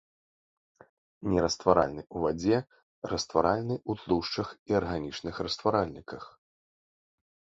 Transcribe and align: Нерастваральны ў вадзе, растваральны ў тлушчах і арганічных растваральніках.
Нерастваральны 1.31 2.01
ў 2.15 2.17
вадзе, 2.23 2.57
растваральны 3.11 3.75
ў 3.89 4.03
тлушчах 4.03 4.49
і 4.71 4.77
арганічных 4.79 5.35
растваральніках. 5.49 6.23